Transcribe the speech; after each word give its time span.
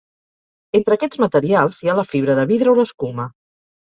Entre 0.77 0.95
aquests 0.95 1.19
materials 1.23 1.77
hi 1.83 1.91
ha 1.93 1.97
la 1.99 2.05
fibra 2.13 2.37
de 2.39 2.47
vidre 2.53 2.73
o 2.73 2.73
l'escuma. 2.81 3.27